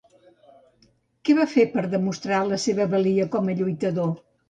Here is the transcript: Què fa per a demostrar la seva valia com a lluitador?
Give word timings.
Què 1.29 1.35
fa 1.53 1.67
per 1.75 1.85
a 1.85 1.91
demostrar 1.93 2.43
la 2.51 2.61
seva 2.67 2.91
valia 2.97 3.33
com 3.37 3.57
a 3.57 3.61
lluitador? 3.65 4.15